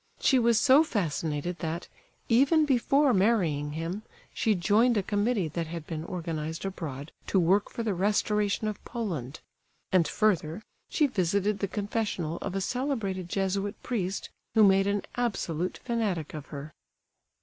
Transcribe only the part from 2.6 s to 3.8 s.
before marrying